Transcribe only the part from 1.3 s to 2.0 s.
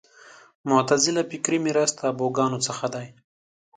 فکري میراث